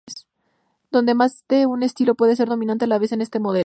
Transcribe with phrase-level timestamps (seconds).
[0.89, 3.59] Donde más de un estilo puede ser dominante a la vez en este modelo.